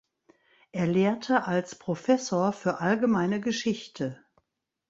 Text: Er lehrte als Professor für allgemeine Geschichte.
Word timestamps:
Er 0.71 0.87
lehrte 0.87 1.43
als 1.45 1.75
Professor 1.75 2.53
für 2.53 2.79
allgemeine 2.79 3.39
Geschichte. 3.39 4.25